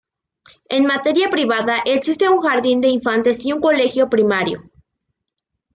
En 0.67 0.87
materia 0.87 1.29
privada 1.29 1.83
existe 1.85 2.27
un 2.27 2.41
jardín 2.41 2.81
de 2.81 2.87
infantes 2.87 3.45
y 3.45 3.51
un 3.53 3.61
colegio 3.61 4.09
primario. 4.09 4.63